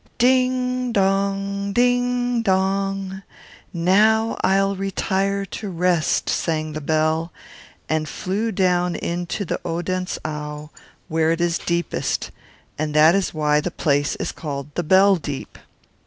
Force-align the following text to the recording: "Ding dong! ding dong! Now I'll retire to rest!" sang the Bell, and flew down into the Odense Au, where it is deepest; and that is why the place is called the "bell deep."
"Ding 0.17 0.91
dong! 0.91 1.73
ding 1.73 2.41
dong! 2.41 3.21
Now 3.71 4.35
I'll 4.43 4.75
retire 4.75 5.45
to 5.45 5.69
rest!" 5.69 6.27
sang 6.27 6.73
the 6.73 6.81
Bell, 6.81 7.31
and 7.87 8.09
flew 8.09 8.51
down 8.51 8.95
into 8.95 9.45
the 9.45 9.61
Odense 9.63 10.17
Au, 10.25 10.71
where 11.07 11.31
it 11.31 11.39
is 11.39 11.59
deepest; 11.59 12.31
and 12.79 12.95
that 12.95 13.13
is 13.13 13.31
why 13.31 13.61
the 13.61 13.69
place 13.69 14.15
is 14.15 14.31
called 14.31 14.73
the 14.73 14.81
"bell 14.81 15.17
deep." 15.17 15.59